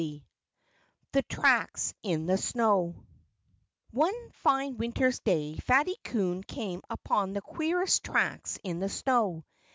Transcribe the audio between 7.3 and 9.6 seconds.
the queerest tracks in the snow.